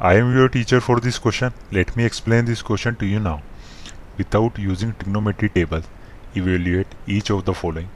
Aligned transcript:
I 0.00 0.14
am 0.14 0.32
your 0.32 0.48
teacher 0.48 0.80
for 0.80 1.00
this 1.00 1.18
question. 1.18 1.52
Let 1.72 1.96
me 1.96 2.04
explain 2.04 2.44
this 2.44 2.62
question 2.62 2.94
to 2.96 3.04
you 3.04 3.18
now. 3.18 3.42
Without 4.16 4.56
using 4.56 4.92
trigonometry 4.92 5.48
table, 5.48 5.82
evaluate 6.36 6.86
each 7.08 7.30
of 7.30 7.44
the 7.44 7.52
following. 7.52 7.88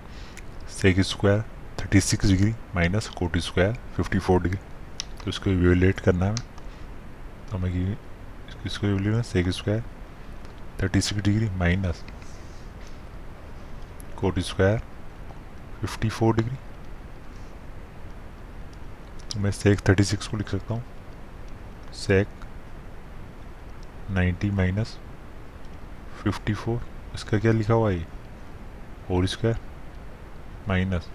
Sec 0.66 0.96
square 1.04 1.44
36 1.76 2.28
degree 2.28 2.54
minus 2.74 3.08
cot 3.08 3.40
square 3.40 3.76
54 3.96 4.40
degree. 4.40 4.58
तो 5.22 5.30
इसको 5.30 5.50
evaluate 5.50 6.00
करना 6.00 6.26
है 6.26 6.34
तो 7.50 7.58
मैं 7.58 7.96
इसको 8.66 8.86
evaluate 8.86 9.24
sec 9.24 9.48
square 9.58 9.82
36 10.80 11.22
degree 11.22 11.48
minus 11.58 12.02
cot 14.20 14.38
square 14.48 14.80
54 15.84 16.34
degree 16.36 16.56
तो 19.32 19.40
मैं 19.40 19.50
सेक 19.60 19.80
36 19.90 20.26
को 20.26 20.36
लिख 20.36 20.48
सकता 20.48 20.74
हूँ 20.74 20.91
सेक 21.94 22.28
90 24.10 24.50
माइनस 24.50 24.98
54 26.26 26.78
इसका 27.14 27.38
क्या 27.38 27.52
लिखा 27.52 27.74
हुआ 27.74 27.90
है 27.90 28.06
whole 29.10 29.26
square 29.26 29.58
minus 30.68 31.08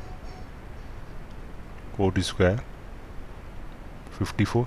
cot 1.97 2.19
square 2.19 2.61
54 4.21 4.65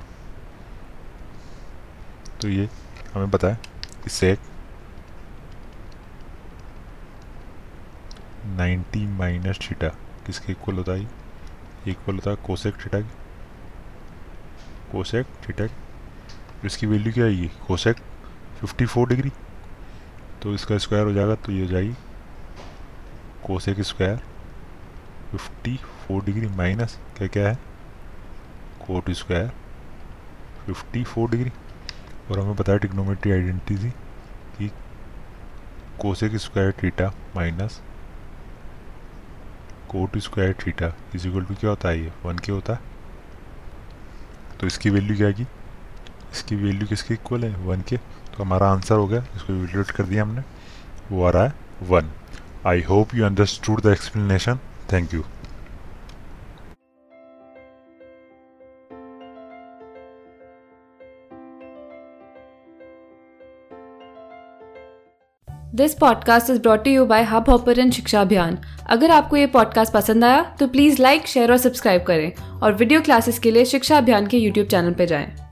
तो 2.40 2.48
ये 2.48 2.68
हमें 3.14 3.30
पता 3.30 3.48
है 3.48 3.58
कि 4.04 4.10
सेक 4.10 4.38
90 8.56 9.06
माइनस 9.18 9.58
थीटा 9.70 9.88
किसके 10.26 10.52
इक्वल 10.52 10.74
होता 10.74 10.92
है 10.92 11.08
इक्वल 11.88 12.14
होता 12.14 12.30
है 12.30 12.36
कोसेक 12.36 12.74
थीटा 12.74 13.00
की। 13.00 13.10
कोसेक 14.92 15.26
थीटा 15.48 15.66
की। 15.66 15.89
इसकी 16.64 16.86
वैल्यू 16.86 17.12
क्या 17.12 17.24
आएगी 17.24 17.50
कोसेक 17.66 17.96
54 18.64 19.06
डिग्री 19.08 19.30
तो 20.42 20.54
इसका 20.54 20.78
स्क्वायर 20.78 21.04
हो 21.04 21.12
जाएगा 21.12 21.34
तो 21.34 21.52
ये 21.52 21.60
हो 21.60 21.66
जाएगी 21.66 21.94
कोसेक 23.46 23.80
स्क्वायर 23.80 24.20
54 25.36 26.24
डिग्री 26.24 26.46
माइनस 26.46 26.98
क्या 27.16 27.28
क्या 27.28 27.48
है? 27.48 27.54
कोट 28.86 29.10
स्क्वायर 29.10 29.50
54 30.70 31.30
डिग्री 31.30 31.50
और 32.30 32.40
हमें 32.40 32.56
पता 32.56 32.72
है 32.72 32.78
टिग्नोमेट्री 32.78 33.32
आइडेंटिटी 33.32 33.84
थी 33.84 33.90
कि 34.58 34.70
cosec 36.00 36.36
square 36.36 36.72
theta 36.82 37.08
minus 37.36 37.80
cot 39.90 40.18
square 40.18 40.52
theta 40.66 40.92
is 41.14 41.26
equal 41.28 41.44
to 41.44 41.54
क्या 41.54 41.70
होता 41.70 41.88
है 41.88 42.00
ये? 42.00 42.12
वन 42.24 42.38
के 42.38 42.52
होता 42.52 42.72
है। 42.72 42.80
तो 44.60 44.66
इसकी 44.66 44.90
वैल्यू 44.90 45.16
क्या 45.16 45.26
आएगी 45.26 45.46
इसकी 46.32 46.56
वैल्यू 46.56 46.86
किसके 46.86 47.14
इक्वल 47.14 47.44
है? 47.44 47.54
वन 47.56 47.80
के। 47.80 47.96
तो 47.96 48.42
हमारा 48.44 48.70
आंसर 48.70 48.94
हो 48.94 49.06
गया। 49.06 49.24
इसको 49.36 49.52
इवेल्यूएट 49.52 49.90
कर 49.90 50.04
दिया 50.04 50.22
हमने। 50.22 50.42
वो 51.12 51.24
आ 51.24 51.30
रहा 51.30 51.44
है 51.44 51.52
one 51.82 52.10
I 52.66 52.82
hope 52.82 53.14
you 53.14 53.24
understood 53.24 53.82
the 53.82 53.86
explanation 53.86 54.58
thank 54.92 55.14
you 55.14 55.22
this 65.74 65.94
podcast 65.94 66.50
is 66.50 66.60
brought 66.60 66.86
you 66.86 67.04
by 67.06 67.22
hubhopper 67.48 67.78
and 67.78 67.92
Shiksha 67.92 68.20
Abhiyan 68.20 68.58
अगर 68.90 69.10
आपको 69.10 69.36
ये 69.36 69.46
पॉडकास्ट 69.46 69.92
पसंद 69.92 70.24
आया 70.24 70.42
तो 70.60 70.66
प्लीज़ 70.68 71.02
लाइक 71.02 71.26
शेयर 71.26 71.50
और 71.50 71.58
सब्सक्राइब 71.58 72.02
करें। 72.02 72.32
और 72.62 72.72
वीडियो 72.72 73.00
क्लासेस 73.00 73.38
के 73.38 73.50
लिए 73.50 73.64
शिक्षा 73.64 73.98
अभियान 73.98 74.26
के 74.26 74.38
यूट्यूब 74.38 74.66
चैनल 74.66 74.92
पर 74.92 75.04
जाएँ। 75.04 75.49